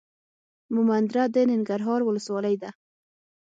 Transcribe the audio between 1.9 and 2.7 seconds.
ولسوالۍ ده.